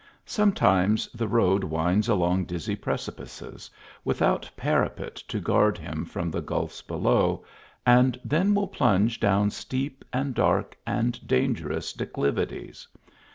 Sometimes 0.25 1.07
the 1.13 1.27
road 1.27 1.63
winds 1.63 2.09
along 2.09 2.29
14 2.29 2.29
THE 2.29 2.33
ALHAMBRA. 2.33 2.47
dizzy 2.47 2.75
precipices, 2.75 3.69
without 4.03 4.49
parapet 4.57 5.15
to 5.27 5.39
guard 5.39 5.77
him 5.77 6.05
from 6.05 6.31
the 6.31 6.41
gulfs 6.41 6.81
below, 6.81 7.45
and 7.85 8.19
then 8.25 8.55
will 8.55 8.67
plunge 8.67 9.19
down 9.19 9.51
steep 9.51 10.03
and 10.11 10.33
dark 10.33 10.75
and 10.87 11.19
dangerous 11.27 11.93
declivities. 11.93 12.87